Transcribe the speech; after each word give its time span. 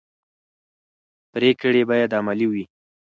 پرېکړې 1.33 1.81
باید 1.89 2.11
عملي 2.19 2.47
وي 2.51 2.63